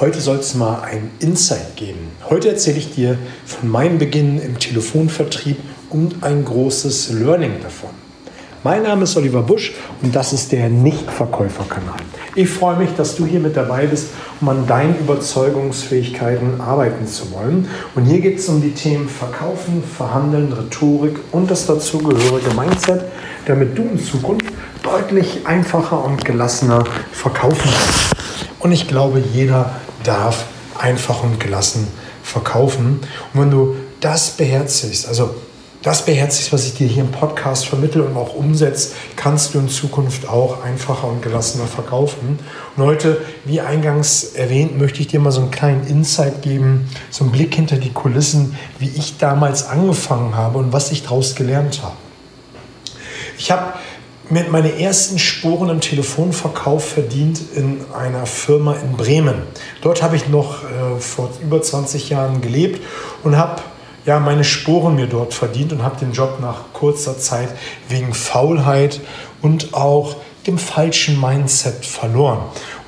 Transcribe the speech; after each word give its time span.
Heute 0.00 0.20
soll 0.20 0.38
es 0.38 0.56
mal 0.56 0.82
ein 0.82 1.12
Insight 1.20 1.76
geben. 1.76 2.10
Heute 2.28 2.48
erzähle 2.48 2.78
ich 2.78 2.92
dir 2.92 3.16
von 3.46 3.70
meinem 3.70 3.98
Beginn 3.98 4.40
im 4.40 4.58
Telefonvertrieb 4.58 5.56
und 5.88 6.24
ein 6.24 6.44
großes 6.44 7.10
Learning 7.12 7.62
davon. 7.62 7.90
Mein 8.64 8.82
Name 8.82 9.04
ist 9.04 9.16
Oliver 9.16 9.42
Busch 9.42 9.72
und 10.02 10.16
das 10.16 10.32
ist 10.32 10.50
der 10.50 10.68
Nichtverkäuferkanal. 10.68 11.98
Ich 12.34 12.48
freue 12.48 12.76
mich, 12.76 12.90
dass 12.96 13.14
du 13.14 13.24
hier 13.24 13.38
mit 13.38 13.56
dabei 13.56 13.86
bist, 13.86 14.08
um 14.40 14.48
an 14.48 14.66
deinen 14.66 14.98
Überzeugungsfähigkeiten 14.98 16.60
arbeiten 16.60 17.06
zu 17.06 17.30
wollen. 17.30 17.68
Und 17.94 18.06
hier 18.06 18.20
geht 18.20 18.40
es 18.40 18.48
um 18.48 18.60
die 18.60 18.72
Themen 18.72 19.08
Verkaufen, 19.08 19.84
Verhandeln, 19.96 20.52
Rhetorik 20.52 21.20
und 21.30 21.48
das 21.48 21.66
dazugehörige 21.66 22.52
Mindset, 22.56 23.02
damit 23.46 23.78
du 23.78 23.82
in 23.82 24.02
Zukunft 24.02 24.46
deutlich 24.82 25.46
einfacher 25.46 26.04
und 26.04 26.24
gelassener 26.24 26.82
verkaufen 27.12 27.62
kannst. 27.62 28.13
Und 28.64 28.72
ich 28.72 28.88
glaube, 28.88 29.22
jeder 29.34 29.72
darf 30.04 30.46
einfach 30.78 31.22
und 31.22 31.38
gelassen 31.38 31.86
verkaufen. 32.22 33.00
Und 33.34 33.40
wenn 33.40 33.50
du 33.50 33.76
das 34.00 34.30
beherzigst, 34.30 35.06
also 35.06 35.34
das 35.82 36.06
beherzigst, 36.06 36.50
was 36.50 36.64
ich 36.64 36.72
dir 36.72 36.88
hier 36.88 37.02
im 37.02 37.10
Podcast 37.10 37.66
vermittle 37.66 38.02
und 38.04 38.16
auch 38.16 38.34
umsetzt, 38.34 38.94
kannst 39.16 39.52
du 39.52 39.58
in 39.58 39.68
Zukunft 39.68 40.26
auch 40.30 40.64
einfacher 40.64 41.08
und 41.08 41.20
gelassener 41.20 41.66
verkaufen. 41.66 42.38
Und 42.74 42.84
heute, 42.84 43.20
wie 43.44 43.60
eingangs 43.60 44.32
erwähnt, 44.32 44.78
möchte 44.78 45.00
ich 45.00 45.08
dir 45.08 45.20
mal 45.20 45.30
so 45.30 45.42
einen 45.42 45.50
kleinen 45.50 45.86
Insight 45.86 46.40
geben, 46.40 46.88
so 47.10 47.24
einen 47.24 47.32
Blick 47.32 47.54
hinter 47.54 47.76
die 47.76 47.92
Kulissen, 47.92 48.56
wie 48.78 48.88
ich 48.88 49.18
damals 49.18 49.68
angefangen 49.68 50.36
habe 50.36 50.56
und 50.56 50.72
was 50.72 50.90
ich 50.90 51.02
daraus 51.02 51.34
gelernt 51.34 51.82
habe. 51.82 51.96
Ich 53.36 53.50
habe 53.50 53.74
mit 54.30 54.50
meine 54.50 54.80
ersten 54.80 55.18
Sporen 55.18 55.68
im 55.68 55.80
Telefonverkauf 55.80 56.92
verdient 56.92 57.40
in 57.54 57.80
einer 57.92 58.26
Firma 58.26 58.74
in 58.74 58.96
Bremen. 58.96 59.42
Dort 59.82 60.02
habe 60.02 60.16
ich 60.16 60.28
noch 60.28 60.64
äh, 60.64 60.98
vor 60.98 61.30
über 61.42 61.60
20 61.60 62.08
Jahren 62.08 62.40
gelebt 62.40 62.82
und 63.22 63.36
habe 63.36 63.62
ja, 64.06 64.20
meine 64.20 64.44
Sporen 64.44 64.96
mir 64.96 65.06
dort 65.06 65.32
verdient 65.32 65.72
und 65.72 65.82
habe 65.82 65.98
den 65.98 66.12
Job 66.12 66.38
nach 66.40 66.72
kurzer 66.72 67.18
Zeit 67.18 67.48
wegen 67.88 68.12
Faulheit 68.12 69.00
und 69.40 69.72
auch 69.72 70.16
dem 70.46 70.58
falschen 70.58 71.18
Mindset 71.20 71.86
verloren. 71.86 72.40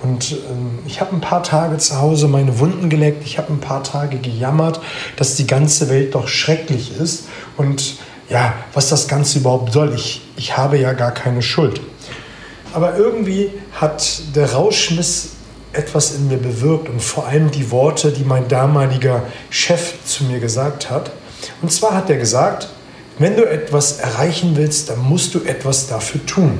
Und 0.03 0.33
ähm, 0.33 0.81
ich 0.87 1.01
habe 1.01 1.17
ein 1.17 1.23
paar 1.23 1.43
Tage 1.43 1.79
zu 1.79 1.99
Hause 1.99 2.29
meine 2.29 2.59
Wunden 2.59 2.91
geleckt, 2.91 3.25
ich 3.25 3.39
habe 3.39 3.53
ein 3.53 3.61
paar 3.61 3.83
Tage 3.83 4.19
gejammert, 4.19 4.81
dass 5.17 5.37
die 5.37 5.47
ganze 5.47 5.89
Welt 5.89 6.15
doch 6.15 6.29
schrecklich 6.29 6.99
ist 6.99 7.29
und 7.57 7.97
ja, 8.29 8.55
was 8.75 8.89
das 8.89 9.09
Ganze 9.09 9.39
überhaupt 9.39 9.73
soll. 9.73 9.95
Ich, 9.95 10.23
ich 10.37 10.57
habe 10.57 10.79
ja 10.79 10.93
gar 10.93 11.13
keine 11.13 11.43
Schuld. 11.43 11.81
Aber 12.73 12.97
irgendwie 12.97 13.51
hat 13.73 14.21
der 14.35 14.53
Rauschmiss 14.53 15.31
etwas 15.73 16.15
in 16.15 16.29
mir 16.29 16.39
bewirkt 16.39 16.89
und 16.89 17.01
vor 17.03 17.27
allem 17.27 17.51
die 17.51 17.71
Worte, 17.71 18.11
die 18.11 18.25
mein 18.25 18.49
damaliger 18.49 19.23
Chef 19.51 19.95
zu 20.05 20.25
mir 20.25 20.41
gesagt 20.41 20.91
hat. 20.91 21.11
Und 21.63 21.71
zwar 21.71 21.95
hat 21.95 22.11
er 22.11 22.17
gesagt, 22.17 22.69
wenn 23.19 23.37
du 23.37 23.45
etwas 23.45 23.99
erreichen 23.99 24.57
willst, 24.57 24.91
dann 24.91 25.01
musst 25.01 25.35
du 25.35 25.41
etwas 25.41 25.87
dafür 25.87 26.25
tun. 26.27 26.59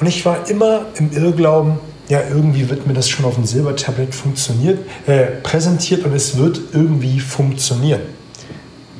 Und 0.00 0.06
ich 0.06 0.24
war 0.24 0.48
immer 0.48 0.86
im 0.96 1.12
Irrglauben, 1.12 1.78
ja, 2.08 2.22
irgendwie 2.28 2.68
wird 2.68 2.86
mir 2.86 2.94
das 2.94 3.08
schon 3.08 3.24
auf 3.24 3.36
dem 3.36 3.44
Silbertablett 3.44 4.14
funktioniert, 4.14 4.80
äh, 5.06 5.26
präsentiert 5.42 6.04
und 6.04 6.12
es 6.12 6.36
wird 6.36 6.60
irgendwie 6.72 7.20
funktionieren. 7.20 8.00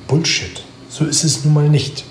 Bullshit. 0.06 0.62
So 1.00 1.06
ist 1.06 1.24
es 1.24 1.46
nun 1.46 1.54
mal 1.54 1.68
nicht. 1.70 2.04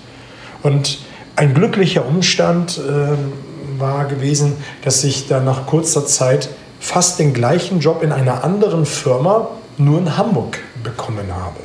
Und 0.63 0.97
ein 1.35 1.53
glücklicher 1.53 2.07
Umstand 2.07 2.79
äh, 2.79 3.79
war 3.79 4.05
gewesen, 4.05 4.53
dass 4.83 5.03
ich 5.03 5.27
dann 5.27 5.45
nach 5.45 5.67
kurzer 5.67 6.07
Zeit 6.07 6.49
fast 6.79 7.19
den 7.19 7.35
gleichen 7.35 7.81
Job 7.81 8.01
in 8.01 8.11
einer 8.11 8.43
anderen 8.43 8.87
Firma, 8.87 9.49
nur 9.77 9.99
in 9.99 10.17
Hamburg, 10.17 10.57
bekommen 10.83 11.27
habe. 11.31 11.59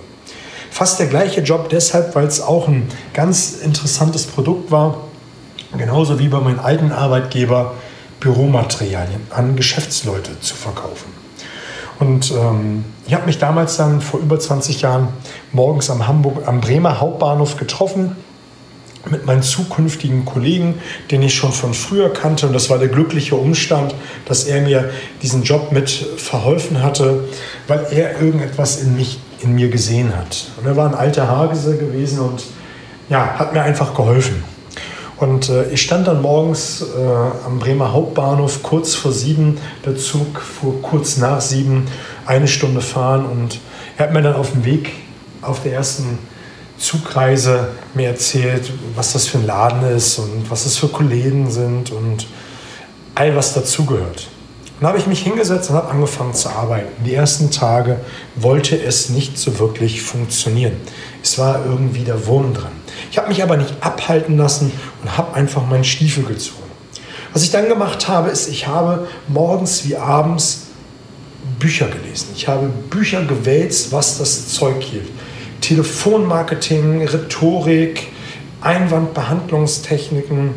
Fast 0.71 1.01
der 1.01 1.07
gleiche 1.07 1.41
Job 1.41 1.71
deshalb, 1.71 2.15
weil 2.15 2.27
es 2.27 2.43
auch 2.43 2.69
ein 2.69 2.91
ganz 3.15 3.53
interessantes 3.63 4.27
Produkt 4.27 4.71
war, 4.71 4.99
genauso 5.79 6.19
wie 6.19 6.29
bei 6.29 6.41
meinem 6.41 6.61
alten 6.61 6.93
Arbeitgeber, 6.93 7.73
Büromaterialien 8.21 9.23
an 9.31 9.57
Geschäftsleute 9.57 10.39
zu 10.41 10.55
verkaufen. 10.55 11.24
Und 11.99 12.33
ähm, 12.33 12.85
ich 13.07 13.15
habe 13.15 13.27
mich 13.27 13.39
damals 13.39 13.77
dann 13.77 14.01
vor 14.01 14.21
über 14.21 14.39
20 14.39 14.83
Jahren 14.83 15.09
morgens 15.53 15.91
am, 15.91 16.07
Hamburg, 16.07 16.47
am 16.47 16.61
Bremer 16.61 17.01
Hauptbahnhof 17.01 17.57
getroffen 17.57 18.17
mit 19.11 19.27
meinen 19.27 19.43
zukünftigen 19.43 20.25
Kollegen, 20.25 20.77
den 21.11 21.23
ich 21.23 21.35
schon 21.35 21.53
von 21.53 21.75
früher 21.75 22.13
kannte. 22.13 22.47
Und 22.47 22.53
das 22.55 22.71
war 22.71 22.79
der 22.79 22.89
glückliche 22.89 23.37
Umstand, 23.37 23.95
dass 24.27 24.45
er 24.45 24.63
mir 24.63 24.91
diesen 25.23 25.43
Job 25.43 25.73
mit 25.73 25.91
verholfen 25.91 26.83
hatte, 26.83 27.25
weil 27.69 27.87
er 27.91 28.21
irgendetwas 28.21 28.81
in, 28.81 28.97
mich, 28.97 29.21
in 29.41 29.55
mir 29.55 29.69
gesehen 29.69 30.17
hat. 30.17 30.47
Und 30.59 30.67
er 30.67 30.77
war 30.77 30.89
ein 30.89 30.95
alter 30.95 31.29
Hagese 31.29 31.77
gewesen 31.77 32.21
und 32.21 32.45
ja, 33.11 33.39
hat 33.39 33.53
mir 33.53 33.63
einfach 33.63 33.95
geholfen. 33.95 34.43
Und 35.25 35.49
äh, 35.49 35.71
ich 35.71 35.81
stand 35.81 36.07
dann 36.07 36.21
morgens 36.21 36.83
äh, 36.83 37.47
am 37.47 37.59
Bremer 37.59 37.95
Hauptbahnhof 37.95 38.63
kurz 38.63 38.95
vor 38.95 39.11
sieben. 39.11 39.57
Der 39.87 39.97
Zug 39.97 40.39
fuhr 40.39 40.83
kurz 40.83 41.17
nach 41.17 41.41
sieben, 41.41 41.87
eine 42.27 42.47
Stunde 42.47 42.83
fahren. 42.83 43.25
Und 43.25 43.59
er 43.97 44.05
hat 44.05 44.13
mir 44.13 44.21
dann 44.21 44.35
auf 44.35 44.53
dem 44.53 44.67
Weg 44.67 44.93
auf 45.41 45.63
der 45.63 45.73
ersten 45.73 46.19
Zugreise 46.77 47.69
mir 47.95 48.09
erzählt, 48.09 48.71
was 48.97 49.15
das 49.15 49.27
für 49.27 49.39
ein 49.39 49.47
Laden 49.47 49.97
ist 49.97 50.19
und 50.19 50.51
was 50.51 50.65
das 50.65 50.77
für 50.77 50.89
Kollegen 50.89 51.51
sind 51.51 51.91
und 51.91 52.27
all 53.15 53.35
was 53.35 53.55
dazugehört. 53.55 54.29
Dann 54.81 54.89
habe 54.89 54.99
ich 54.99 55.07
mich 55.07 55.23
hingesetzt 55.23 55.71
und 55.71 55.77
habe 55.77 55.91
angefangen 55.91 56.35
zu 56.35 56.49
arbeiten. 56.49 57.05
Die 57.05 57.15
ersten 57.15 57.51
Tage 57.51 58.01
wollte 58.35 58.77
es 58.77 59.09
nicht 59.09 59.39
so 59.39 59.59
wirklich 59.59 60.03
funktionieren. 60.03 60.77
Es 61.23 61.39
war 61.39 61.65
irgendwie 61.65 62.03
der 62.03 62.27
Wurm 62.27 62.53
dran. 62.55 62.73
Ich 63.11 63.19
habe 63.19 63.29
mich 63.29 63.43
aber 63.43 63.57
nicht 63.57 63.75
abhalten 63.81 64.37
lassen 64.37 64.73
und 65.03 65.17
habe 65.17 65.35
einfach 65.35 65.65
meinen 65.67 65.85
Stiefel 65.85 66.25
gezogen. 66.25 66.59
Was 67.33 67.43
ich 67.43 67.51
dann 67.51 67.69
gemacht 67.69 68.09
habe, 68.09 68.31
ist, 68.31 68.49
ich 68.49 68.67
habe 68.67 69.09
morgens 69.29 69.85
wie 69.89 69.97
abends 69.97 70.67
Bücher 71.59 71.87
gelesen. 71.87 72.29
Ich 72.37 72.49
habe 72.49 72.69
Bücher 72.69 73.23
gewälzt, 73.23 73.93
was 73.93 74.19
das 74.19 74.49
Zeug 74.49 74.83
hielt. 74.83 75.09
Telefonmarketing, 75.61 77.07
Rhetorik, 77.07 78.09
Einwandbehandlungstechniken, 78.61 80.55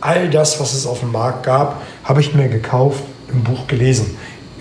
all 0.00 0.28
das, 0.30 0.60
was 0.60 0.72
es 0.74 0.86
auf 0.86 1.00
dem 1.00 1.12
Markt 1.12 1.44
gab, 1.44 1.82
habe 2.04 2.20
ich 2.20 2.34
mir 2.34 2.48
gekauft, 2.48 3.02
im 3.32 3.44
Buch 3.44 3.66
gelesen. 3.66 4.16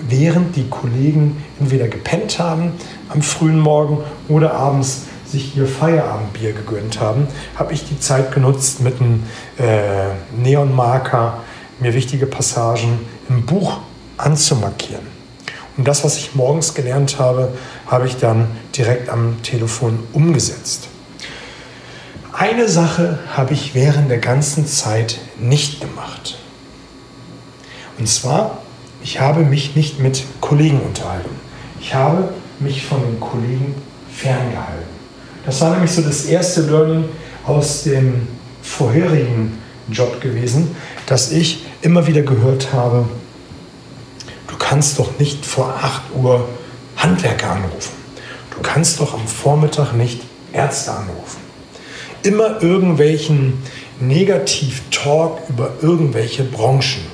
Während 0.08 0.56
die 0.56 0.70
Kollegen 0.70 1.44
entweder 1.60 1.88
gepennt 1.88 2.40
haben 2.40 2.74
am 3.10 3.22
frühen 3.22 3.60
Morgen 3.60 4.00
oder 4.28 4.54
abends 4.54 5.04
sich 5.28 5.56
ihr 5.56 5.68
Feierabendbier 5.68 6.54
gegönnt 6.54 7.00
haben, 7.00 7.28
habe 7.56 7.74
ich 7.74 7.88
die 7.88 8.00
Zeit 8.00 8.32
genutzt, 8.34 8.82
mit 8.82 9.00
einem 9.00 9.24
äh, 9.58 10.10
Neonmarker 10.36 11.42
mir 11.80 11.94
wichtige 11.94 12.26
Passagen 12.26 13.00
im 13.30 13.46
Buch 13.46 13.80
anzumarkieren. 14.18 15.08
Und 15.78 15.88
das, 15.88 16.04
was 16.04 16.18
ich 16.18 16.36
morgens 16.36 16.74
gelernt 16.74 17.20
habe, 17.20 17.54
habe 17.88 18.08
ich 18.08 18.18
dann 18.18 18.48
direkt 18.76 19.10
am 19.10 19.42
Telefon 19.44 20.00
umgesetzt. 20.14 20.90
Eine 22.34 22.68
Sache 22.68 23.20
habe 23.36 23.54
ich 23.54 23.76
während 23.76 24.10
der 24.10 24.20
ganzen 24.20 24.66
Zeit 24.68 25.20
nicht 25.40 25.82
gemacht. 25.82 26.38
Und 28.00 28.08
zwar, 28.08 28.60
ich 29.04 29.20
habe 29.20 29.42
mich 29.42 29.76
nicht 29.76 30.00
mit 30.00 30.24
Kollegen 30.42 30.80
unterhalten. 30.82 31.30
Ich 31.82 31.94
habe 31.94 32.30
mich 32.60 32.86
von 32.86 33.02
den 33.02 33.20
Kollegen 33.20 33.76
ferngehalten. 34.12 35.00
Das 35.46 35.62
war 35.62 35.72
nämlich 35.72 35.92
so 35.92 36.02
das 36.02 36.26
erste 36.26 36.62
Learning 36.62 37.06
aus 37.46 37.84
dem 37.84 38.28
vorherigen 38.62 39.58
Job 39.92 40.22
gewesen, 40.22 40.76
dass 41.06 41.32
ich 41.32 41.66
immer 41.82 42.06
wieder 42.08 42.22
gehört 42.22 42.74
habe, 42.74 43.06
du 44.48 44.56
kannst 44.58 45.00
doch 45.00 45.18
nicht 45.18 45.46
vor 45.46 45.74
8 45.82 46.02
Uhr 46.16 46.48
Handwerker 46.98 47.52
anrufen. 47.52 47.94
Du 48.52 48.62
kannst 48.62 49.00
doch 49.00 49.14
am 49.14 49.26
Vormittag 49.26 49.94
nicht 49.94 50.22
Ärzte 50.52 50.92
anrufen. 50.92 51.40
Immer 52.24 52.62
irgendwelchen 52.62 53.54
Negativ-Talk 54.02 55.40
über 55.50 55.72
irgendwelche 55.82 56.44
Branchen. 56.44 57.09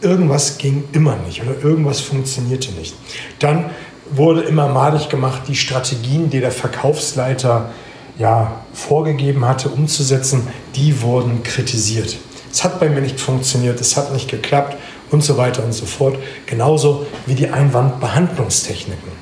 Irgendwas 0.00 0.58
ging 0.58 0.84
immer 0.92 1.16
nicht 1.26 1.42
oder 1.42 1.62
irgendwas 1.62 2.00
funktionierte 2.00 2.72
nicht. 2.72 2.94
Dann 3.38 3.70
wurde 4.10 4.42
immer 4.42 4.68
malig 4.68 5.08
gemacht, 5.08 5.42
die 5.48 5.54
Strategien, 5.54 6.30
die 6.30 6.40
der 6.40 6.52
Verkaufsleiter 6.52 7.70
ja, 8.18 8.62
vorgegeben 8.72 9.44
hatte, 9.44 9.68
umzusetzen, 9.68 10.46
die 10.74 11.00
wurden 11.02 11.42
kritisiert. 11.42 12.16
Es 12.52 12.64
hat 12.64 12.80
bei 12.80 12.88
mir 12.88 13.00
nicht 13.00 13.20
funktioniert, 13.20 13.80
es 13.80 13.96
hat 13.96 14.12
nicht 14.12 14.28
geklappt 14.28 14.76
und 15.10 15.22
so 15.22 15.36
weiter 15.36 15.64
und 15.64 15.72
so 15.72 15.86
fort. 15.86 16.18
Genauso 16.46 17.06
wie 17.26 17.34
die 17.34 17.48
Einwandbehandlungstechniken. 17.48 19.20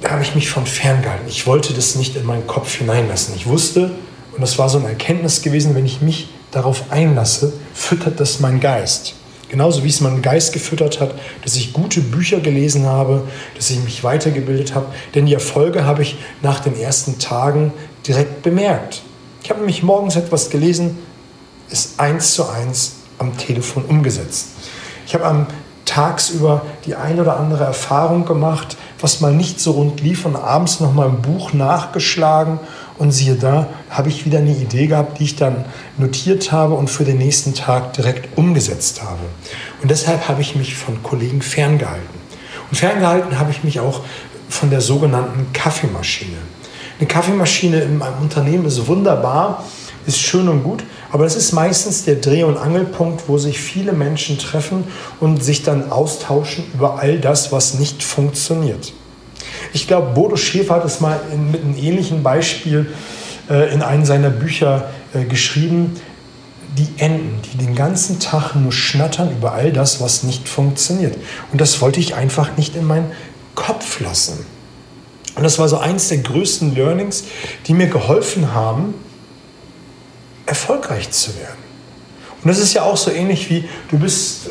Da 0.00 0.10
habe 0.10 0.22
ich 0.22 0.34
mich 0.34 0.48
von 0.48 0.66
ferngehalten. 0.66 1.28
Ich 1.28 1.46
wollte 1.46 1.72
das 1.72 1.94
nicht 1.94 2.16
in 2.16 2.24
meinen 2.24 2.46
Kopf 2.46 2.74
hineinlassen. 2.76 3.34
Ich 3.36 3.46
wusste, 3.46 3.92
und 4.32 4.40
das 4.40 4.58
war 4.58 4.68
so 4.68 4.78
eine 4.78 4.88
Erkenntnis 4.88 5.42
gewesen, 5.42 5.74
wenn 5.74 5.86
ich 5.86 6.00
mich 6.00 6.28
darauf 6.50 6.90
einlasse, 6.90 7.52
füttert 7.74 8.20
das 8.20 8.40
mein 8.40 8.60
Geist. 8.60 9.14
Genauso 9.48 9.82
wie 9.82 9.88
es 9.88 10.00
meinen 10.00 10.20
Geist 10.20 10.52
gefüttert 10.52 11.00
hat, 11.00 11.14
dass 11.42 11.56
ich 11.56 11.72
gute 11.72 12.00
Bücher 12.00 12.40
gelesen 12.40 12.84
habe, 12.84 13.22
dass 13.56 13.70
ich 13.70 13.82
mich 13.82 14.04
weitergebildet 14.04 14.74
habe. 14.74 14.86
Denn 15.14 15.24
die 15.24 15.32
Erfolge 15.32 15.84
habe 15.84 16.02
ich 16.02 16.18
nach 16.42 16.60
den 16.60 16.78
ersten 16.78 17.18
Tagen 17.18 17.72
direkt 18.06 18.42
bemerkt. 18.42 19.02
Ich 19.42 19.48
habe 19.48 19.60
nämlich 19.60 19.82
morgens 19.82 20.16
etwas 20.16 20.50
gelesen, 20.50 20.98
ist 21.70 21.98
eins 21.98 22.34
zu 22.34 22.46
eins 22.46 22.96
am 23.18 23.36
Telefon 23.38 23.84
umgesetzt. 23.86 24.48
Ich 25.06 25.14
habe 25.14 25.24
am 25.24 25.46
tagsüber 25.88 26.62
die 26.86 26.94
ein 26.94 27.18
oder 27.18 27.38
andere 27.38 27.64
Erfahrung 27.64 28.24
gemacht, 28.24 28.76
was 29.00 29.20
mal 29.20 29.32
nicht 29.32 29.58
so 29.58 29.72
rund 29.72 30.00
lief 30.00 30.24
und 30.24 30.36
abends 30.36 30.80
noch 30.80 30.92
mal 30.92 31.08
ein 31.08 31.22
Buch 31.22 31.52
nachgeschlagen 31.52 32.60
und 32.98 33.12
siehe 33.12 33.36
da, 33.36 33.68
habe 33.90 34.08
ich 34.08 34.26
wieder 34.26 34.38
eine 34.38 34.50
Idee 34.50 34.86
gehabt, 34.86 35.18
die 35.18 35.24
ich 35.24 35.36
dann 35.36 35.64
notiert 35.96 36.52
habe 36.52 36.74
und 36.74 36.90
für 36.90 37.04
den 37.04 37.18
nächsten 37.18 37.54
Tag 37.54 37.94
direkt 37.94 38.36
umgesetzt 38.36 39.02
habe. 39.02 39.20
Und 39.82 39.90
deshalb 39.90 40.28
habe 40.28 40.42
ich 40.42 40.56
mich 40.56 40.76
von 40.76 41.02
Kollegen 41.02 41.42
ferngehalten. 41.42 42.18
Und 42.70 42.76
ferngehalten 42.76 43.38
habe 43.38 43.50
ich 43.50 43.64
mich 43.64 43.80
auch 43.80 44.02
von 44.48 44.70
der 44.70 44.80
sogenannten 44.80 45.52
Kaffeemaschine. 45.52 46.36
Eine 46.98 47.08
Kaffeemaschine 47.08 47.80
in 47.80 48.02
einem 48.02 48.18
Unternehmen 48.20 48.66
ist 48.66 48.86
wunderbar, 48.86 49.64
ist 50.08 50.20
schön 50.20 50.48
und 50.48 50.64
gut, 50.64 50.82
aber 51.12 51.26
es 51.26 51.36
ist 51.36 51.52
meistens 51.52 52.04
der 52.04 52.16
Dreh- 52.16 52.42
und 52.42 52.56
Angelpunkt, 52.56 53.28
wo 53.28 53.36
sich 53.36 53.60
viele 53.60 53.92
Menschen 53.92 54.38
treffen 54.38 54.84
und 55.20 55.44
sich 55.44 55.62
dann 55.62 55.92
austauschen 55.92 56.64
über 56.72 56.98
all 56.98 57.18
das, 57.18 57.52
was 57.52 57.74
nicht 57.74 58.02
funktioniert. 58.02 58.92
Ich 59.74 59.86
glaube, 59.86 60.14
Bodo 60.14 60.36
Schäfer 60.36 60.76
hat 60.76 60.84
es 60.84 61.00
mal 61.00 61.20
in, 61.32 61.50
mit 61.50 61.62
einem 61.62 61.76
ähnlichen 61.76 62.22
Beispiel 62.22 62.86
äh, 63.50 63.72
in 63.72 63.82
einem 63.82 64.06
seiner 64.06 64.30
Bücher 64.30 64.88
äh, 65.12 65.24
geschrieben. 65.24 66.00
Die 66.78 66.88
Enten, 66.96 67.40
die 67.52 67.58
den 67.58 67.74
ganzen 67.74 68.18
Tag 68.18 68.54
nur 68.54 68.72
schnattern 68.72 69.30
über 69.30 69.52
all 69.52 69.72
das, 69.72 70.00
was 70.00 70.22
nicht 70.22 70.48
funktioniert. 70.48 71.16
Und 71.52 71.60
das 71.60 71.80
wollte 71.80 72.00
ich 72.00 72.14
einfach 72.14 72.56
nicht 72.56 72.76
in 72.76 72.86
meinen 72.86 73.10
Kopf 73.54 74.00
lassen. 74.00 74.46
Und 75.34 75.42
das 75.42 75.58
war 75.58 75.68
so 75.68 75.78
eins 75.78 76.08
der 76.08 76.18
größten 76.18 76.74
Learnings, 76.74 77.24
die 77.66 77.74
mir 77.74 77.88
geholfen 77.88 78.54
haben, 78.54 78.94
erfolgreich 80.48 81.10
zu 81.10 81.36
werden. 81.36 81.68
Und 82.42 82.48
das 82.48 82.58
ist 82.58 82.74
ja 82.74 82.82
auch 82.82 82.96
so 82.96 83.10
ähnlich 83.10 83.50
wie 83.50 83.68
du 83.90 83.98
bist 83.98 84.50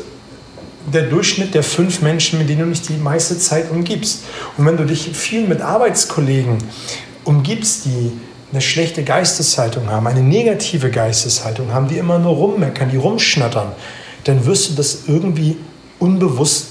der 0.92 1.02
Durchschnitt 1.02 1.54
der 1.54 1.62
fünf 1.62 2.00
Menschen, 2.00 2.38
mit 2.38 2.48
denen 2.48 2.60
du 2.60 2.70
dich 2.70 2.82
die 2.82 2.94
meiste 2.94 3.38
Zeit 3.38 3.70
umgibst. 3.70 4.24
Und 4.56 4.66
wenn 4.66 4.76
du 4.76 4.84
dich 4.84 5.10
viel 5.12 5.46
mit 5.46 5.60
Arbeitskollegen 5.60 6.58
umgibst, 7.24 7.84
die 7.84 8.12
eine 8.50 8.62
schlechte 8.62 9.04
Geisteshaltung 9.04 9.90
haben, 9.90 10.06
eine 10.06 10.22
negative 10.22 10.90
Geisteshaltung 10.90 11.72
haben, 11.72 11.88
die 11.88 11.98
immer 11.98 12.18
nur 12.18 12.32
rummeckern, 12.32 12.90
die 12.90 12.96
rumschnattern, 12.96 13.72
dann 14.24 14.46
wirst 14.46 14.70
du 14.70 14.74
das 14.74 15.00
irgendwie 15.06 15.56
unbewusst 15.98 16.68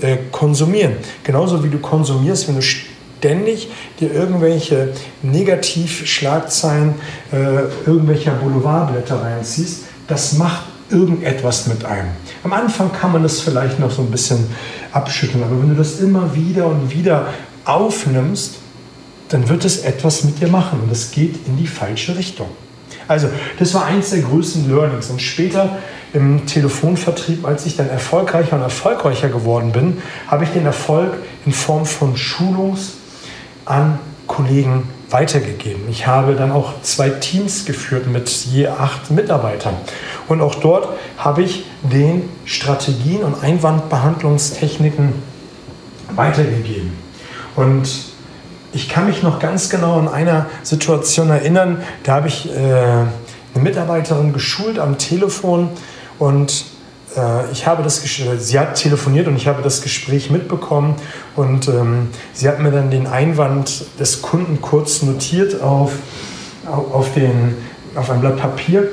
äh, 0.00 0.16
konsumieren. 0.32 0.96
Genauso 1.22 1.62
wie 1.62 1.68
du 1.68 1.78
konsumierst, 1.78 2.48
wenn 2.48 2.56
du 2.56 2.62
ständig 3.24 3.68
dir 4.00 4.12
irgendwelche 4.12 4.90
Negativschlagzeilen, 5.22 6.94
äh, 7.32 7.36
irgendwelcher 7.86 8.32
Boulevardblätter 8.32 9.22
reinziehst. 9.22 9.84
Das 10.08 10.34
macht 10.34 10.64
irgendetwas 10.90 11.66
mit 11.66 11.86
einem. 11.86 12.10
Am 12.42 12.52
Anfang 12.52 12.92
kann 12.92 13.12
man 13.12 13.22
das 13.22 13.40
vielleicht 13.40 13.80
noch 13.80 13.90
so 13.90 14.02
ein 14.02 14.10
bisschen 14.10 14.46
abschütteln, 14.92 15.42
aber 15.42 15.58
wenn 15.58 15.70
du 15.70 15.74
das 15.74 16.00
immer 16.00 16.34
wieder 16.34 16.66
und 16.66 16.94
wieder 16.94 17.28
aufnimmst, 17.64 18.56
dann 19.30 19.48
wird 19.48 19.64
es 19.64 19.78
etwas 19.78 20.24
mit 20.24 20.38
dir 20.42 20.48
machen 20.48 20.80
und 20.82 20.92
es 20.92 21.10
geht 21.10 21.46
in 21.46 21.56
die 21.56 21.66
falsche 21.66 22.18
Richtung. 22.18 22.48
Also, 23.08 23.28
das 23.58 23.72
war 23.72 23.86
eins 23.86 24.10
der 24.10 24.20
größten 24.20 24.68
Learnings. 24.68 25.08
Und 25.08 25.20
später 25.20 25.78
im 26.12 26.44
Telefonvertrieb, 26.46 27.46
als 27.46 27.64
ich 27.64 27.76
dann 27.76 27.88
erfolgreicher 27.88 28.56
und 28.56 28.62
erfolgreicher 28.62 29.28
geworden 29.28 29.72
bin, 29.72 30.02
habe 30.26 30.44
ich 30.44 30.50
den 30.50 30.66
Erfolg 30.66 31.14
in 31.46 31.52
Form 31.52 31.86
von 31.86 32.16
Schulungs- 32.16 33.03
an 33.64 33.98
Kollegen 34.26 34.88
weitergegeben. 35.10 35.82
Ich 35.88 36.06
habe 36.06 36.34
dann 36.34 36.50
auch 36.50 36.72
zwei 36.82 37.08
Teams 37.08 37.66
geführt 37.66 38.06
mit 38.06 38.28
je 38.28 38.68
acht 38.68 39.10
Mitarbeitern. 39.10 39.74
Und 40.28 40.40
auch 40.40 40.56
dort 40.56 40.88
habe 41.18 41.42
ich 41.42 41.66
den 41.82 42.28
Strategien 42.44 43.22
und 43.22 43.42
Einwandbehandlungstechniken 43.42 45.12
weitergegeben. 46.16 46.92
Und 47.54 47.88
ich 48.72 48.88
kann 48.88 49.06
mich 49.06 49.22
noch 49.22 49.38
ganz 49.38 49.70
genau 49.70 49.98
an 49.98 50.08
einer 50.08 50.46
Situation 50.62 51.30
erinnern, 51.30 51.82
da 52.02 52.16
habe 52.16 52.28
ich 52.28 52.50
äh, 52.50 52.56
eine 52.56 53.08
Mitarbeiterin 53.54 54.32
geschult 54.32 54.80
am 54.80 54.98
Telefon 54.98 55.68
und 56.18 56.64
ich 57.52 57.66
habe 57.66 57.82
das, 57.82 58.02
sie 58.02 58.58
hat 58.58 58.74
telefoniert 58.74 59.28
und 59.28 59.36
ich 59.36 59.46
habe 59.46 59.62
das 59.62 59.82
Gespräch 59.82 60.30
mitbekommen 60.30 60.96
und 61.36 61.68
ähm, 61.68 62.08
sie 62.32 62.48
hat 62.48 62.58
mir 62.58 62.72
dann 62.72 62.90
den 62.90 63.06
Einwand 63.06 63.84
des 64.00 64.20
Kunden 64.22 64.60
kurz 64.60 65.02
notiert 65.02 65.62
auf, 65.62 65.92
auf, 66.66 67.14
den, 67.14 67.56
auf 67.94 68.10
ein 68.10 68.20
Blatt 68.20 68.38
Papier 68.38 68.88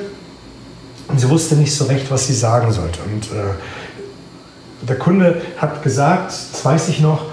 und 1.07 1.19
sie 1.19 1.29
wusste 1.29 1.55
nicht 1.55 1.75
so 1.75 1.85
recht, 1.85 2.11
was 2.11 2.27
sie 2.27 2.33
sagen 2.33 2.71
sollte. 2.71 2.99
Und 3.11 3.25
äh, 3.25 3.53
der 4.87 4.97
Kunde 4.97 5.41
hat 5.57 5.81
gesagt, 5.81 6.31
das 6.31 6.63
weiß 6.63 6.89
ich 6.89 6.99
noch, 6.99 7.25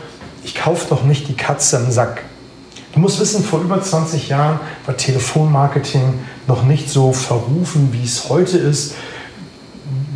ich 0.43 0.55
kaufe 0.55 0.87
doch 0.89 1.05
nicht 1.05 1.29
die 1.29 1.35
Katze 1.35 1.77
im 1.77 1.91
Sack. 1.91 2.23
Du 2.95 3.01
musst 3.01 3.21
wissen, 3.21 3.45
vor 3.45 3.61
über 3.61 3.81
20 3.81 4.31
Jahren 4.31 4.59
war 4.87 4.97
Telefonmarketing 4.97 6.21
noch 6.47 6.65
nicht 6.65 6.89
so 6.89 7.13
verrufen, 7.13 7.91
wie 7.93 8.05
es 8.05 8.29
heute 8.31 8.57
ist 8.57 8.95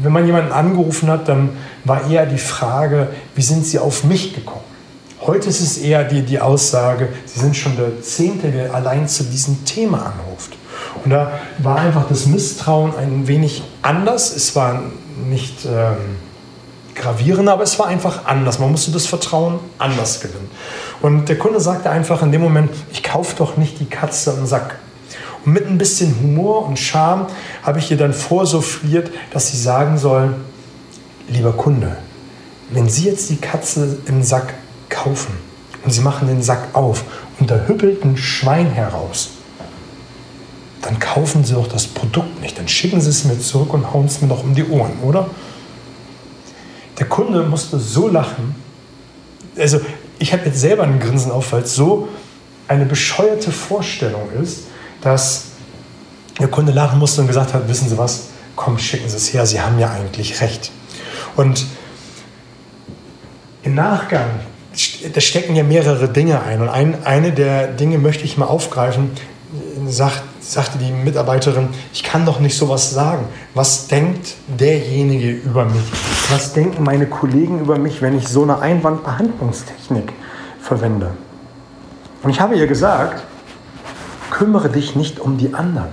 wenn 0.02 0.12
man 0.12 0.26
jemanden 0.26 0.52
angerufen 0.52 1.08
hat, 1.08 1.28
dann 1.28 1.50
war 1.84 2.10
eher 2.10 2.26
die 2.26 2.38
Frage, 2.38 3.08
wie 3.34 3.42
sind 3.42 3.66
Sie 3.66 3.78
auf 3.78 4.04
mich 4.04 4.34
gekommen? 4.34 4.64
Heute 5.20 5.48
ist 5.48 5.60
es 5.60 5.78
eher 5.78 6.04
die, 6.04 6.22
die 6.22 6.40
Aussage, 6.40 7.08
Sie 7.26 7.40
sind 7.40 7.56
schon 7.56 7.76
der 7.76 8.02
Zehnte, 8.02 8.50
der 8.50 8.74
allein 8.74 9.06
zu 9.06 9.24
diesem 9.24 9.64
Thema 9.64 9.98
anruft. 9.98 10.56
Und 11.04 11.10
da 11.10 11.32
war 11.58 11.76
einfach 11.76 12.08
das 12.08 12.26
Misstrauen 12.26 12.92
ein 12.96 13.26
wenig 13.28 13.62
anders. 13.82 14.34
Es 14.34 14.56
war 14.56 14.82
nicht 15.28 15.64
ähm, 15.64 16.16
gravierend, 16.94 17.48
aber 17.48 17.62
es 17.62 17.78
war 17.78 17.86
einfach 17.86 18.26
anders. 18.26 18.58
Man 18.58 18.70
musste 18.70 18.90
das 18.90 19.06
Vertrauen 19.06 19.60
anders 19.78 20.20
gewinnen. 20.20 20.50
Und 21.00 21.28
der 21.28 21.38
Kunde 21.38 21.60
sagte 21.60 21.90
einfach 21.90 22.22
in 22.22 22.32
dem 22.32 22.40
Moment, 22.40 22.70
ich 22.92 23.02
kaufe 23.02 23.36
doch 23.36 23.56
nicht 23.56 23.80
die 23.80 23.86
Katze 23.86 24.34
im 24.38 24.46
Sack. 24.46 24.76
Und 25.44 25.52
mit 25.52 25.66
ein 25.66 25.78
bisschen 25.78 26.14
Humor 26.20 26.66
und 26.66 26.78
Charme 26.78 27.26
habe 27.62 27.78
ich 27.78 27.90
ihr 27.90 27.96
dann 27.96 28.12
vorsouffliert, 28.12 29.10
dass 29.32 29.50
sie 29.50 29.56
sagen 29.56 29.98
soll, 29.98 30.34
lieber 31.28 31.52
Kunde, 31.52 31.96
wenn 32.70 32.88
Sie 32.88 33.04
jetzt 33.04 33.28
die 33.30 33.36
Katze 33.36 33.98
im 34.06 34.22
Sack 34.22 34.54
kaufen 34.88 35.34
und 35.84 35.90
Sie 35.90 36.00
machen 36.00 36.28
den 36.28 36.42
Sack 36.42 36.68
auf 36.74 37.04
und 37.38 37.50
da 37.50 37.66
hüppelt 37.66 38.04
ein 38.04 38.16
Schwein 38.16 38.70
heraus, 38.70 39.30
dann 40.80 40.98
kaufen 40.98 41.44
Sie 41.44 41.54
doch 41.54 41.68
das 41.68 41.86
Produkt 41.86 42.40
nicht. 42.40 42.58
Dann 42.58 42.68
schicken 42.68 43.00
Sie 43.00 43.10
es 43.10 43.24
mir 43.24 43.38
zurück 43.38 43.72
und 43.72 43.92
hauen 43.92 44.06
es 44.06 44.20
mir 44.20 44.28
doch 44.28 44.42
um 44.42 44.54
die 44.54 44.64
Ohren, 44.64 44.98
oder? 45.02 45.28
Der 46.98 47.06
Kunde 47.06 47.42
musste 47.44 47.78
so 47.78 48.08
lachen. 48.08 48.54
Also 49.56 49.80
ich 50.18 50.32
habe 50.32 50.46
jetzt 50.46 50.60
selber 50.60 50.84
ein 50.84 50.98
Grinsen 50.98 51.30
auf, 51.30 51.52
weil 51.52 51.62
es 51.62 51.74
so 51.74 52.08
eine 52.68 52.86
bescheuerte 52.86 53.52
Vorstellung 53.52 54.30
ist, 54.40 54.64
dass 55.02 55.44
der 56.38 56.48
Kunde 56.48 56.72
lachen 56.72 56.98
musste 56.98 57.20
und 57.20 57.26
gesagt 57.26 57.52
hat, 57.52 57.68
wissen 57.68 57.88
Sie 57.88 57.98
was, 57.98 58.28
komm, 58.56 58.78
schicken 58.78 59.08
Sie 59.08 59.16
es 59.16 59.32
her, 59.32 59.46
Sie 59.46 59.60
haben 59.60 59.78
ja 59.78 59.90
eigentlich 59.90 60.40
recht. 60.40 60.70
Und 61.36 61.66
im 63.62 63.74
Nachgang, 63.74 64.28
da 65.12 65.20
stecken 65.20 65.54
ja 65.54 65.62
mehrere 65.62 66.08
Dinge 66.08 66.42
ein. 66.42 66.62
Und 66.62 66.68
ein, 66.68 67.04
eine 67.04 67.32
der 67.32 67.68
Dinge 67.68 67.98
möchte 67.98 68.24
ich 68.24 68.36
mal 68.36 68.46
aufgreifen, 68.46 69.10
sagt, 69.86 70.22
sagte 70.40 70.78
die 70.78 70.90
Mitarbeiterin, 70.90 71.68
ich 71.92 72.02
kann 72.02 72.26
doch 72.26 72.40
nicht 72.40 72.56
sowas 72.56 72.90
sagen. 72.90 73.26
Was 73.54 73.86
denkt 73.86 74.34
derjenige 74.48 75.30
über 75.30 75.64
mich? 75.64 75.82
Was 76.30 76.52
denken 76.52 76.82
meine 76.82 77.06
Kollegen 77.06 77.60
über 77.60 77.78
mich, 77.78 78.02
wenn 78.02 78.16
ich 78.16 78.26
so 78.28 78.42
eine 78.42 78.58
Einwandbehandlungstechnik 78.58 80.12
verwende? 80.60 81.10
Und 82.22 82.30
ich 82.30 82.40
habe 82.40 82.56
ihr 82.56 82.66
gesagt, 82.66 83.22
kümmere 84.42 84.70
dich 84.70 84.96
nicht 84.96 85.20
um 85.20 85.38
die 85.38 85.54
anderen. 85.54 85.90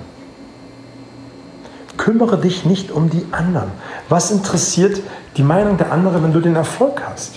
Kümmere 1.98 2.40
dich 2.40 2.66
nicht 2.66 2.90
um 2.90 3.12
die 3.12 3.24
anderen. 3.30 3.70
Was 4.10 4.32
interessiert 4.32 5.02
die 5.38 5.44
Meinung 5.44 5.78
der 5.78 5.92
anderen, 5.92 6.24
wenn 6.24 6.34
du 6.34 6.40
den 6.40 6.56
Erfolg 6.56 7.04
hast? 7.08 7.34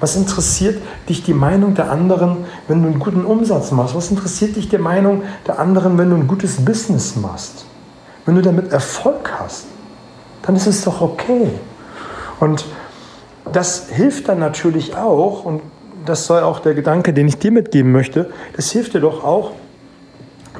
Was 0.00 0.16
interessiert 0.16 0.82
dich 1.08 1.22
die 1.22 1.34
Meinung 1.34 1.76
der 1.76 1.92
anderen, 1.92 2.38
wenn 2.66 2.82
du 2.82 2.88
einen 2.88 2.98
guten 2.98 3.24
Umsatz 3.24 3.70
machst? 3.70 3.94
Was 3.94 4.10
interessiert 4.10 4.56
dich 4.56 4.68
die 4.68 4.78
Meinung 4.78 5.22
der 5.46 5.60
anderen, 5.60 5.96
wenn 5.98 6.10
du 6.10 6.16
ein 6.16 6.26
gutes 6.26 6.56
Business 6.64 7.14
machst? 7.14 7.64
Wenn 8.26 8.34
du 8.34 8.42
damit 8.42 8.72
Erfolg 8.72 9.30
hast, 9.38 9.66
dann 10.42 10.56
ist 10.56 10.66
es 10.66 10.82
doch 10.82 11.00
okay. 11.00 11.48
Und 12.40 12.64
das 13.52 13.88
hilft 13.88 14.28
dann 14.28 14.40
natürlich 14.40 14.96
auch, 14.96 15.44
und 15.44 15.62
das 16.06 16.26
soll 16.26 16.42
auch 16.42 16.58
der 16.58 16.74
Gedanke, 16.74 17.12
den 17.12 17.28
ich 17.28 17.38
dir 17.38 17.52
mitgeben 17.52 17.92
möchte, 17.92 18.32
das 18.56 18.72
hilft 18.72 18.94
dir 18.94 19.00
doch 19.00 19.22
auch, 19.22 19.52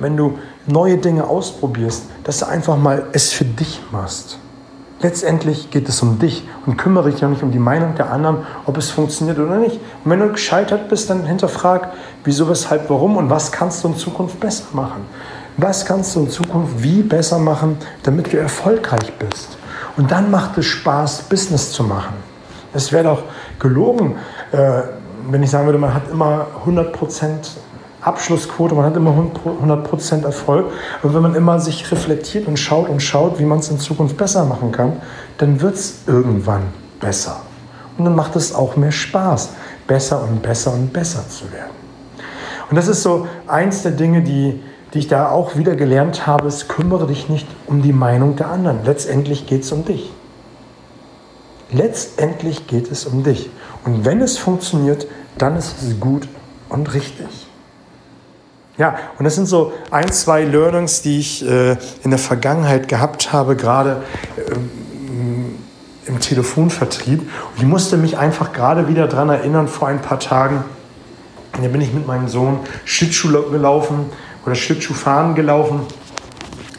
wenn 0.01 0.17
du 0.17 0.39
neue 0.67 0.99
Dinge 0.99 1.25
ausprobierst, 1.25 2.05
dass 2.25 2.39
du 2.41 2.47
einfach 2.47 2.77
mal 2.77 3.05
es 3.13 3.33
für 3.33 3.45
dich 3.45 3.81
machst. 3.93 4.39
Letztendlich 5.03 5.71
geht 5.71 5.89
es 5.89 6.03
um 6.03 6.19
dich 6.19 6.47
und 6.67 6.77
kümmere 6.77 7.11
dich 7.11 7.21
ja 7.21 7.29
nicht 7.29 7.43
um 7.43 7.53
die 7.53 7.59
Meinung 7.59 7.95
der 7.95 8.11
anderen, 8.11 8.39
ob 8.67 8.77
es 8.77 8.91
funktioniert 8.91 9.39
oder 9.39 9.57
nicht. 9.57 9.81
Und 10.05 10.11
wenn 10.11 10.21
du 10.21 10.31
gescheitert 10.31 10.91
bist, 10.91 11.09
dann 11.09 11.25
hinterfrag, 11.25 11.93
wieso, 12.23 12.51
weshalb, 12.51 12.91
warum 12.91 13.17
und 13.17 13.31
was 13.31 13.51
kannst 13.51 13.83
du 13.83 13.89
in 13.89 13.97
Zukunft 13.97 14.39
besser 14.41 14.65
machen. 14.75 15.07
Was 15.57 15.87
kannst 15.87 16.15
du 16.15 16.21
in 16.21 16.31
Zukunft 16.31 16.83
wie 16.83 17.03
besser 17.03 17.39
machen, 17.39 17.79
damit 18.03 18.33
du 18.33 18.39
erfolgreich 18.39 19.13
bist. 19.19 19.57
Und 19.97 20.11
dann 20.11 20.31
macht 20.31 20.59
es 20.59 20.67
Spaß, 20.67 21.23
Business 21.23 21.73
zu 21.73 21.83
machen. 21.83 22.15
Es 22.75 22.93
wäre 22.93 23.05
doch 23.05 23.23
gelogen, 23.59 24.17
äh, 24.53 24.83
wenn 25.31 25.43
ich 25.43 25.51
sagen 25.51 25.67
würde, 25.67 25.79
man 25.79 25.95
hat 25.95 26.11
immer 26.11 26.47
100 26.61 26.93
Prozent 26.93 27.51
Abschlussquote, 28.01 28.75
man 28.75 28.87
hat 28.87 28.97
immer 28.97 29.15
100% 29.45 30.25
Erfolg. 30.25 30.67
Und 31.03 31.15
wenn 31.15 31.23
man 31.23 31.35
immer 31.35 31.61
sich 31.61 31.91
reflektiert 31.91 32.47
und 32.47 32.59
schaut 32.59 32.89
und 32.89 33.01
schaut, 33.01 33.39
wie 33.39 33.45
man 33.45 33.59
es 33.59 33.71
in 33.71 33.79
Zukunft 33.79 34.17
besser 34.17 34.45
machen 34.45 34.73
kann, 34.73 34.95
dann 35.39 35.61
wird 35.61 35.75
es 35.75 36.03
irgendwann 36.07 36.63
besser. 37.01 37.43
Und 37.99 38.05
dann 38.05 38.17
macht 38.17 38.37
es 38.37 38.55
auch 38.55 38.77
mehr 38.77 38.93
Spaß, 38.93 39.51
besser 39.87 40.23
und 40.23 40.43
besser 40.43 40.73
und 40.73 40.93
besser 40.93 41.29
zu 41.29 41.53
werden. 41.53 41.73
Und 42.71 42.77
das 42.77 42.89
ist 42.89 43.03
so 43.03 43.27
eins 43.47 43.83
der 43.83 43.93
Dinge, 43.93 44.23
die, 44.23 44.63
die 44.95 45.01
ich 45.01 45.09
da 45.09 45.29
auch 45.31 45.57
wieder 45.57 45.75
gelernt 45.75 46.27
habe, 46.27 46.49
ist, 46.49 46.69
kümmere 46.69 47.07
dich 47.07 47.29
nicht 47.29 47.47
um 47.67 47.83
die 47.83 47.93
Meinung 47.93 48.37
der 48.37 48.49
anderen. 48.49 48.85
Letztendlich 48.85 49.47
geht 49.47 49.65
es 49.65 49.73
um 49.73 49.85
dich. 49.85 50.11
Letztendlich 51.73 52.67
geht 52.67 52.91
es 52.91 53.05
um 53.07 53.23
dich. 53.23 53.51
Und 53.85 54.05
wenn 54.05 54.21
es 54.21 54.39
funktioniert, 54.39 55.07
dann 55.37 55.57
ist 55.57 55.83
es 55.83 56.01
gut 56.01 56.29
und 56.69 56.95
richtig. 56.95 57.50
Ja, 58.81 58.97
und 59.19 59.27
das 59.27 59.35
sind 59.35 59.45
so 59.45 59.75
ein, 59.91 60.11
zwei 60.11 60.43
Learnings, 60.43 61.03
die 61.03 61.19
ich 61.19 61.47
äh, 61.47 61.73
in 62.03 62.09
der 62.09 62.19
Vergangenheit 62.19 62.89
gehabt 62.89 63.31
habe, 63.31 63.55
gerade 63.55 64.05
ähm, 64.39 65.57
im 66.07 66.19
Telefonvertrieb. 66.19 67.21
Und 67.21 67.59
ich 67.59 67.65
musste 67.65 67.99
mich 67.99 68.17
einfach 68.17 68.55
gerade 68.55 68.89
wieder 68.89 69.07
daran 69.07 69.29
erinnern, 69.29 69.69
vor 69.69 69.89
ein 69.89 70.01
paar 70.01 70.19
Tagen, 70.19 70.65
da 71.61 71.69
bin 71.69 71.83
ich 71.83 71.93
mit 71.93 72.07
meinem 72.07 72.29
Sohn 72.29 72.61
Schlittschuh 72.87 73.51
gelaufen 73.51 74.07
oder 74.47 74.55
Schlittschuhfahren 74.55 75.35
gelaufen. 75.35 75.81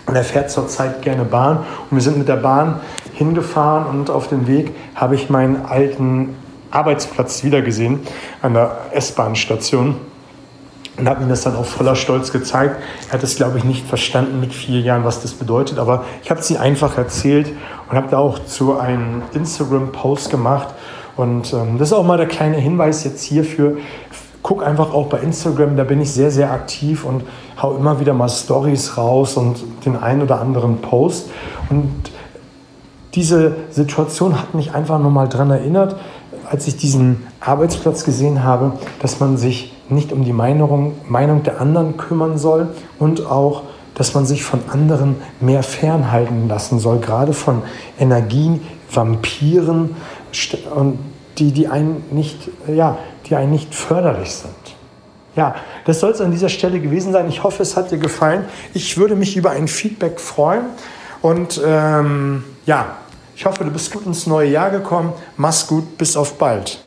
Und 0.07 0.15
er 0.15 0.23
fährt 0.23 0.49
zurzeit 0.49 1.03
gerne 1.03 1.23
Bahn. 1.23 1.57
Und 1.91 1.97
wir 1.97 2.01
sind 2.01 2.17
mit 2.17 2.27
der 2.27 2.37
Bahn 2.37 2.79
hingefahren 3.13 3.85
und 3.85 4.09
auf 4.09 4.27
dem 4.27 4.47
Weg 4.47 4.71
habe 4.95 5.13
ich 5.13 5.29
meinen 5.29 5.67
alten 5.67 6.35
Arbeitsplatz 6.71 7.43
wiedergesehen 7.43 7.99
an 8.41 8.55
der 8.55 8.75
S-Bahn-Station 8.91 9.97
und 10.97 11.07
habe 11.07 11.23
ihm 11.23 11.29
das 11.29 11.41
dann 11.41 11.55
auch 11.55 11.65
voller 11.65 11.95
Stolz 11.95 12.31
gezeigt. 12.31 12.75
Er 13.07 13.13
hat 13.13 13.23
es, 13.23 13.35
glaube 13.35 13.57
ich, 13.57 13.63
nicht 13.63 13.85
verstanden 13.85 14.39
mit 14.39 14.53
vier 14.53 14.81
Jahren, 14.81 15.03
was 15.03 15.21
das 15.21 15.33
bedeutet, 15.33 15.79
aber 15.79 16.05
ich 16.23 16.29
habe 16.29 16.41
es 16.41 16.49
ihm 16.49 16.57
einfach 16.57 16.97
erzählt 16.97 17.51
und 17.89 17.97
habe 17.97 18.07
da 18.09 18.17
auch 18.17 18.39
zu 18.39 18.77
einem 18.77 19.23
Instagram-Post 19.33 20.29
gemacht. 20.29 20.69
Und 21.15 21.53
ähm, 21.53 21.77
das 21.77 21.89
ist 21.89 21.93
auch 21.93 22.05
mal 22.05 22.17
der 22.17 22.27
kleine 22.27 22.57
Hinweis 22.57 23.03
jetzt 23.03 23.23
hierfür. 23.23 23.77
Guck 24.43 24.65
einfach 24.65 24.93
auch 24.93 25.07
bei 25.07 25.19
Instagram, 25.19 25.77
da 25.77 25.83
bin 25.83 26.01
ich 26.01 26.11
sehr, 26.11 26.31
sehr 26.31 26.51
aktiv 26.51 27.05
und 27.05 27.23
hau 27.61 27.75
immer 27.75 27.99
wieder 27.99 28.13
mal 28.13 28.29
Stories 28.29 28.97
raus 28.97 29.37
und 29.37 29.63
den 29.85 29.95
einen 29.95 30.23
oder 30.23 30.41
anderen 30.41 30.81
Post. 30.81 31.29
Und 31.69 32.11
diese 33.13 33.55
Situation 33.69 34.39
hat 34.39 34.53
mich 34.55 34.73
einfach 34.73 34.99
nochmal 34.99 35.27
daran 35.27 35.51
erinnert, 35.51 35.95
als 36.49 36.67
ich 36.67 36.77
diesen 36.77 37.27
Arbeitsplatz 37.39 38.03
gesehen 38.03 38.43
habe, 38.43 38.73
dass 38.99 39.19
man 39.19 39.37
sich 39.37 39.73
nicht 39.91 40.11
um 40.11 40.23
die 40.23 40.33
Meinung, 40.33 40.95
Meinung 41.07 41.43
der 41.43 41.61
anderen 41.61 41.97
kümmern 41.97 42.37
soll 42.37 42.69
und 42.99 43.25
auch, 43.25 43.63
dass 43.95 44.13
man 44.13 44.25
sich 44.25 44.43
von 44.43 44.61
anderen 44.69 45.17
mehr 45.39 45.63
fernhalten 45.63 46.47
lassen 46.47 46.79
soll, 46.79 46.99
gerade 46.99 47.33
von 47.33 47.61
Energien, 47.99 48.61
Vampiren, 48.91 49.95
die, 51.37 51.51
die, 51.51 51.67
einen 51.67 52.03
nicht, 52.11 52.49
ja, 52.67 52.97
die 53.27 53.35
einen 53.35 53.51
nicht 53.51 53.75
förderlich 53.75 54.31
sind. 54.31 54.53
Ja, 55.35 55.55
das 55.85 55.99
soll 56.01 56.11
es 56.11 56.19
an 56.19 56.31
dieser 56.31 56.49
Stelle 56.49 56.79
gewesen 56.79 57.13
sein. 57.13 57.29
Ich 57.29 57.43
hoffe, 57.43 57.63
es 57.63 57.77
hat 57.77 57.91
dir 57.91 57.97
gefallen. 57.97 58.45
Ich 58.73 58.97
würde 58.97 59.15
mich 59.15 59.37
über 59.37 59.51
ein 59.51 59.67
Feedback 59.67 60.19
freuen. 60.19 60.65
Und 61.21 61.61
ähm, 61.65 62.43
ja, 62.65 62.97
ich 63.35 63.45
hoffe, 63.45 63.63
du 63.63 63.71
bist 63.71 63.93
gut 63.93 64.05
ins 64.05 64.27
neue 64.27 64.49
Jahr 64.49 64.69
gekommen. 64.71 65.13
Mach's 65.37 65.67
gut, 65.67 65.97
bis 65.97 66.17
auf 66.17 66.37
bald. 66.37 66.79